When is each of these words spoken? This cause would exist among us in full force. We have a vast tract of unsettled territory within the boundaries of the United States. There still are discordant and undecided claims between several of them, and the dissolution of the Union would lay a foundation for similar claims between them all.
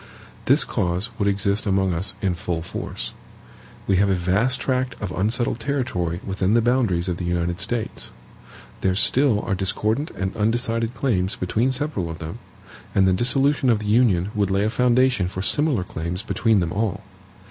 This 0.45 0.63
cause 0.63 1.11
would 1.19 1.27
exist 1.27 1.67
among 1.67 1.93
us 1.93 2.15
in 2.23 2.33
full 2.33 2.63
force. 2.63 3.13
We 3.85 3.97
have 3.97 4.09
a 4.09 4.15
vast 4.15 4.59
tract 4.59 4.95
of 4.99 5.11
unsettled 5.11 5.59
territory 5.59 6.19
within 6.25 6.55
the 6.55 6.61
boundaries 6.63 7.07
of 7.07 7.17
the 7.17 7.23
United 7.23 7.59
States. 7.61 8.09
There 8.79 8.95
still 8.95 9.41
are 9.41 9.53
discordant 9.53 10.09
and 10.17 10.35
undecided 10.35 10.95
claims 10.95 11.35
between 11.35 11.71
several 11.71 12.09
of 12.09 12.17
them, 12.17 12.39
and 12.95 13.07
the 13.07 13.13
dissolution 13.13 13.69
of 13.69 13.77
the 13.77 13.85
Union 13.85 14.31
would 14.33 14.49
lay 14.49 14.63
a 14.63 14.71
foundation 14.71 15.27
for 15.27 15.43
similar 15.43 15.83
claims 15.83 16.23
between 16.23 16.61
them 16.61 16.73
all. 16.73 17.01